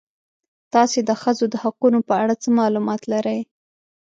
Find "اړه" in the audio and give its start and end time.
2.21-2.33